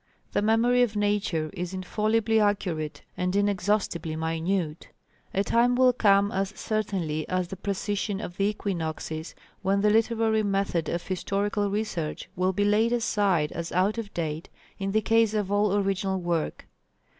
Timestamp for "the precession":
7.49-8.19